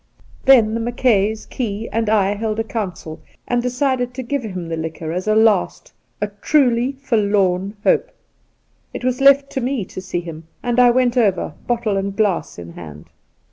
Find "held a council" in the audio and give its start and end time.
2.33-3.21